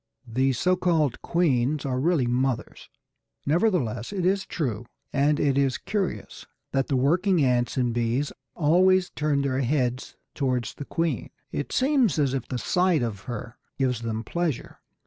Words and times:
The 0.25 0.51
so 0.53 0.75
called 0.75 1.21
queens 1.21 1.85
are 1.85 1.99
really 1.99 2.25
mothers. 2.25 2.89
Nevertheless 3.45 4.11
it 4.11 4.25
is 4.25 4.47
true, 4.47 4.87
and 5.13 5.39
it 5.39 5.59
is 5.59 5.77
curious, 5.77 6.47
that 6.71 6.87
the 6.87 6.95
working 6.95 7.43
ants 7.45 7.77
and 7.77 7.93
bees 7.93 8.31
always 8.55 9.11
turn 9.11 9.43
their 9.43 9.59
heads 9.61 10.15
towards 10.33 10.73
the 10.73 10.85
queen. 10.85 11.29
It 11.51 11.71
seems 11.71 12.17
as 12.17 12.33
if 12.33 12.47
the 12.47 12.57
sight 12.57 13.03
of 13.03 13.19
her 13.29 13.59
gives 13.77 14.01
them 14.01 14.23
pleasure. 14.23 14.79